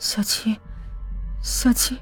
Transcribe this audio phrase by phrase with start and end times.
[0.00, 0.58] 小七，
[1.42, 1.98] 小七。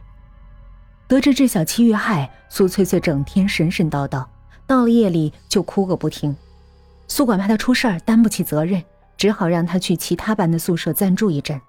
[1.09, 4.25] 得知这小七遇害，苏翠翠整天神神叨叨，
[4.69, 6.35] 到了夜里就哭个不停。
[7.09, 8.81] 宿管怕她出事儿担不起责任，
[9.17, 11.61] 只好让她去其他班的宿舍暂住一阵。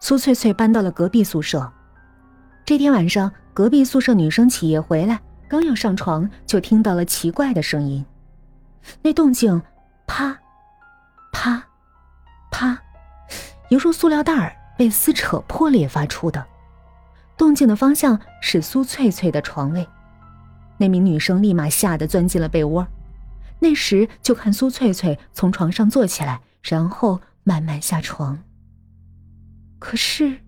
[0.00, 1.72] 苏翠翠搬到了隔壁宿舍。
[2.64, 8.04] 这天晚上，隔壁宿舍女生起夜回来，刚要上床，就听到了奇怪的声音。
[9.02, 9.62] 那动静，
[10.04, 10.36] 啪，
[11.30, 11.62] 啪，
[12.50, 12.76] 啪，
[13.70, 16.46] 犹如塑料袋儿被撕扯破裂发出的。
[17.36, 19.86] 动静的方向是苏翠翠的床位，
[20.78, 22.86] 那名女生立马吓得钻进了被窝。
[23.60, 28.38] 那时就看苏翠翠从床上坐起来，然后慢慢下床。
[29.78, 30.38] 可是，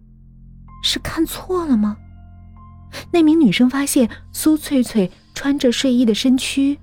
[0.82, 1.96] 是看错了吗？
[3.12, 6.78] 那名女生发现苏翠翠穿着睡衣的身躯，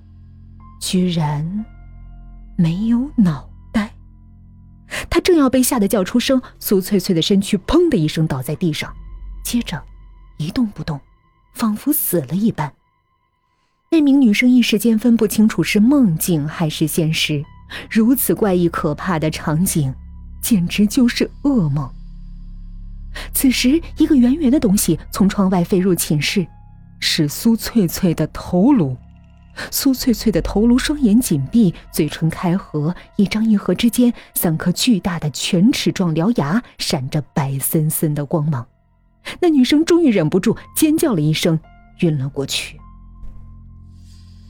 [0.80, 1.64] 居然
[2.56, 3.48] 没有脑。
[5.28, 8.90] 正要被吓得叫出声，苏翠翠的身躯砰的一声倒在地上，
[9.44, 9.78] 接着。
[10.38, 10.98] 一动不动，
[11.52, 12.72] 仿佛死了一般。
[13.90, 17.44] 那名女生一时间分不清楚是梦境还是现实，
[17.90, 19.94] 如此怪异可怕的场景，
[20.40, 21.92] 简直就是噩梦。
[23.34, 26.46] 此时，一个圆圆的东西从窗外飞入寝室，
[27.00, 28.96] 是苏翠翠的头颅。
[29.70, 38.66] 苏翠翠的头颅双眼紧闭，嘴唇开合，一张一合之间，三颗巨大的犬齿状獠牙闪着白森森的光芒。
[39.40, 41.58] 那女生终于忍不住尖叫了一声，
[42.00, 42.78] 晕了过去。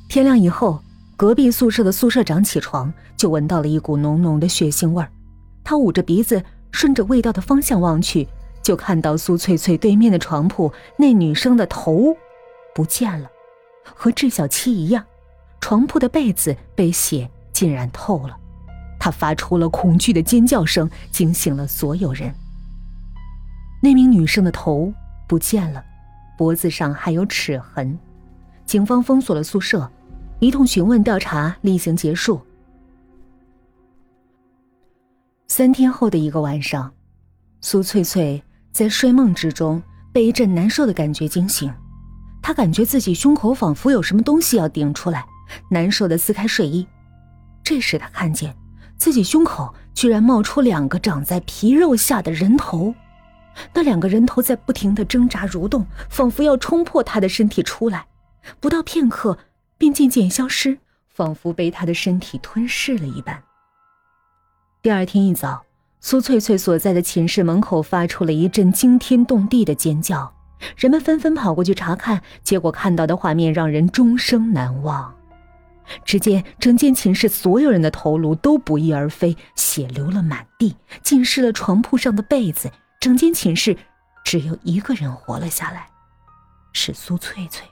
[0.08, 0.82] 天亮以后，
[1.16, 5.10] 隔壁宿舍的宿舍长起床就闻到了一股浓浓的血腥味儿。
[5.64, 8.28] 他捂着鼻子，顺着味道的方向望去，
[8.62, 12.16] 就看到苏翠翠对面的床铺那女生的头
[12.74, 13.28] 不见了，
[13.94, 15.04] 和智小七一样，
[15.60, 18.36] 床铺的被子被血浸染透了。
[18.98, 22.34] 她发出了恐惧的尖叫声，惊醒了所有人。
[23.80, 24.92] 那名女生的头
[25.28, 25.84] 不见了，
[26.36, 27.98] 脖子上还有齿痕。
[28.66, 29.90] 警方封锁了宿舍，
[30.40, 32.40] 一通询问调查例行结束。
[35.46, 36.92] 三天后的一个晚上，
[37.60, 39.82] 苏翠翠在睡梦之中
[40.12, 41.72] 被一阵难受的感觉惊醒，
[42.48, 45.26] 他感觉自己胸口仿佛有什么东西要顶出来，
[45.68, 46.88] 难受的撕开睡衣。
[47.62, 48.56] 这时他看见
[48.96, 52.94] 自己胸口居然冒出两个长在皮肉下的人头。
[53.74, 58.06] 那两个人头在不停的挣扎蠕动，仿佛要冲破他的身体出来，
[58.60, 59.36] 不到片刻
[59.76, 60.78] 便渐渐消失，
[61.10, 63.42] 仿佛被他的身体吞噬了一般。
[64.80, 65.66] 第二天一早，
[66.00, 70.32] 苏翠翠所在的寝室门口发出了一阵惊天动地的尖叫，
[70.76, 75.14] 人们纷纷跑过去查看，结果看到的画面让人终生难忘。
[76.04, 82.70] 只见整间寝室所有人的头颅都不翼而飞，血流了满地，浸湿了床铺上的被子。
[83.00, 83.76] 整间寝室
[84.24, 85.86] 只有一个人活了下来，
[86.72, 87.66] 是苏翠翠。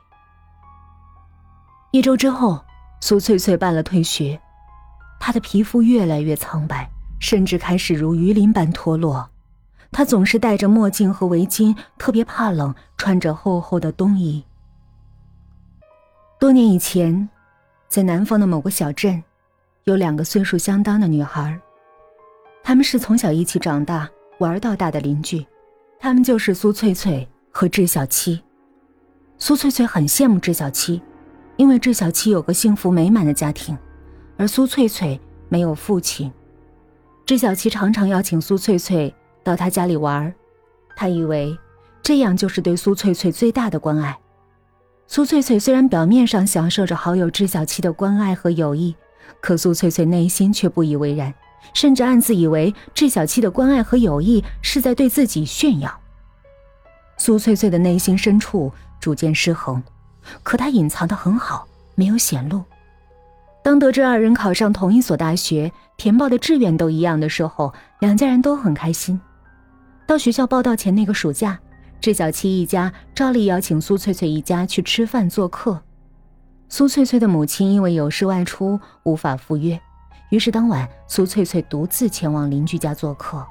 [1.91, 2.65] 一周之后，
[3.01, 4.41] 苏翠翠办了退学，
[5.21, 6.89] 她的皮肤越来越苍白，
[7.21, 9.29] 甚至开始如鱼鳞般脱落。
[9.97, 14.45] 她总是戴着墨镜和围巾，特别怕冷，穿着厚厚的冬衣。
[16.39, 17.27] 多年以前，
[17.89, 19.25] 在南方的某个小镇，
[19.85, 21.59] 有两个岁数相当的女孩，
[22.63, 24.07] 她们是从小一起长大。
[24.37, 25.47] 玩到大的邻居，
[25.99, 28.43] 她们就是苏翠翠和智小七。
[29.39, 31.01] 苏翠翠很羡慕智小七，
[31.57, 33.75] 因为智小七有个幸福美满的家庭，
[34.37, 35.19] 而苏翠翠
[35.49, 36.31] 没有父亲。
[37.25, 39.15] 智小七常常邀请苏翠翠
[39.47, 40.35] 到他家里玩，
[40.97, 41.57] 他以为
[42.03, 44.19] 这样就是对苏翠翠最大的关爱。
[45.07, 48.93] 苏翠翠虽然表面上享受着好友智小七的关爱和友谊，
[49.41, 51.33] 可苏翠翠内心却不以为然。
[51.75, 55.97] 甚至暗自以为智小七的关爱和友谊是在对自己炫耀。
[57.17, 59.81] 苏翠翠的内心深处逐渐失衡，
[60.43, 62.65] 可她隐藏的很好，没有显露。
[63.63, 69.21] 当得知二人考上同一所大学，填报的志愿都一样的时候，两家人都很开心。
[70.07, 71.59] 到学校报到前那个暑假，
[72.01, 75.83] 智小七一家照例邀请苏翠翠一家去吃饭做客。
[76.69, 79.79] 苏翠翠的母亲因为有事外出，无法赴约。
[80.31, 83.45] 于是当晚，苏翠翠独自前往邻居家做客。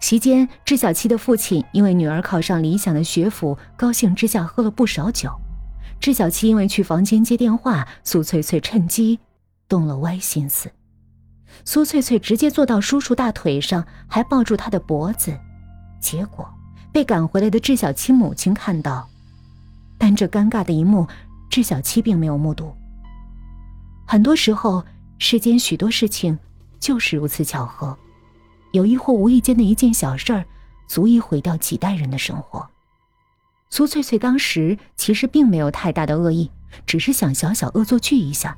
[0.00, 5.30] 席间，智小七的父亲因为女儿考上理想的学府，高兴之下喝了不少酒。
[6.00, 9.18] 智小七因为去房间接电话，苏翠翠趁机
[9.68, 10.70] 动了歪心思。
[11.66, 15.38] 苏翠翠直接坐到叔叔大腿上，还抱住他的脖子，
[16.00, 16.48] 结果
[16.90, 19.08] 被赶回来的智小七母亲看到。
[19.98, 21.06] 但这尴尬的一幕，
[21.50, 22.74] 智小七并没有目睹。
[24.06, 24.84] 很多时候。
[25.22, 26.38] 世间许多事情，
[26.80, 27.94] 就是如此巧合，
[28.72, 30.46] 有意或无意间的一件小事儿，
[30.88, 32.66] 足以毁掉几代人的生活。
[33.68, 36.50] 苏翠翠当时其实并没有太大的恶意，
[36.86, 38.56] 只是想小小恶作剧一下，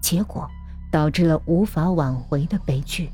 [0.00, 0.48] 结果
[0.90, 3.10] 导致了无法挽回的悲剧。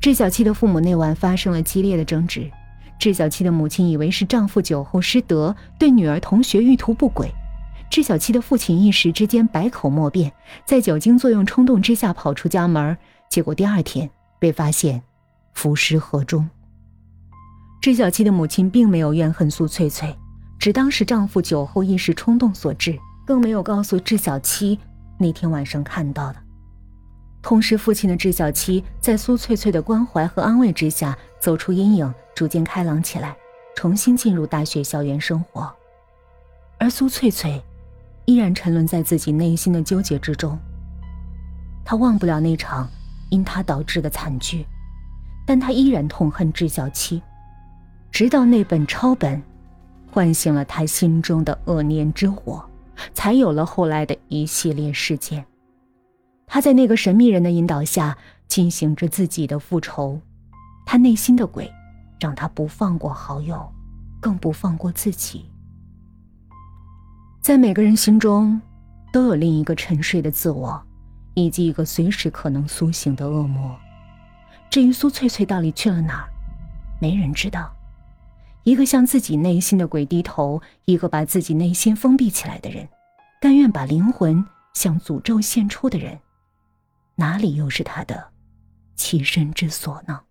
[0.00, 2.50] 智小七的父母那晚发生了激烈的争执，
[2.98, 7.30] 智小七的母亲以为是丈夫酒后失德，对女儿同学意图不轨。
[7.90, 10.32] 智小七的父亲一时之间百口莫辩，
[10.64, 12.96] 在酒精作用冲动之下跑出家门，
[13.28, 14.08] 结果第二天
[14.38, 15.02] 被发现
[15.52, 16.48] 浮尸河中。
[17.82, 20.16] 智小七的母亲并没有怨恨苏翠翠，
[20.58, 24.78] 只当是丈夫酒后一时冲动所致，更没有告诉智小七
[25.18, 26.36] 那天晚上看到的。
[27.42, 33.36] 同时，父亲的智小七在苏翠翠的关怀和安慰之下走出阴影，逐渐开朗起来，
[33.74, 35.72] 重新进入大学校园生活，
[36.78, 37.62] 而苏翠翠。
[38.26, 40.56] 依然沉沦在自己内心的纠结之中。
[41.84, 42.88] 他忘不了那场
[43.30, 44.64] 因他导致的惨剧，
[45.44, 47.20] 但他依然痛恨智小七，
[48.12, 49.42] 直到那本抄本
[50.12, 52.64] 唤醒了他心中的恶念之火，
[53.12, 55.44] 才有了后来的一系列事件。
[56.52, 58.18] 他在那个神秘人的引导下
[58.48, 60.20] 进行着自己的复仇，
[60.84, 61.72] 他内心的鬼
[62.18, 63.72] 让他不放过好友，
[64.20, 65.48] 更不放过自己。
[67.40, 68.60] 在每个人心中，
[69.12, 70.82] 都有另一个沉睡的自我，
[71.34, 73.78] 以及一个随时可能苏醒的恶魔。
[74.68, 76.28] 至于苏翠翠到底去了哪儿，
[77.00, 77.72] 没人知道。
[78.64, 82.88] 一个向自己内心的鬼低头，一个把自己内心封闭起来的人，
[83.40, 84.44] 甘愿把灵魂
[84.74, 86.18] 向诅咒献出的人，
[87.20, 88.32] 哪里又是他的
[88.96, 90.22] 栖身之所呢？